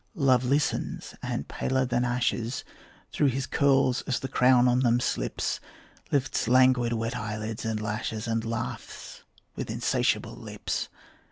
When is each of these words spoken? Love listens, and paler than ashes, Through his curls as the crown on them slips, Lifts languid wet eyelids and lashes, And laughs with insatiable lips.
Love 0.15 0.43
listens, 0.43 1.13
and 1.21 1.47
paler 1.47 1.85
than 1.85 2.03
ashes, 2.03 2.63
Through 3.11 3.27
his 3.27 3.45
curls 3.45 4.01
as 4.07 4.19
the 4.19 4.27
crown 4.27 4.67
on 4.67 4.79
them 4.79 4.99
slips, 4.99 5.59
Lifts 6.09 6.47
languid 6.47 6.91
wet 6.93 7.15
eyelids 7.15 7.65
and 7.65 7.79
lashes, 7.79 8.27
And 8.27 8.43
laughs 8.43 9.21
with 9.55 9.69
insatiable 9.69 10.33
lips. 10.35 10.89